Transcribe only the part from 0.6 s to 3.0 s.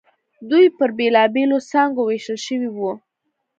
پر بېلابېلو څانګو وېشل شوي وو.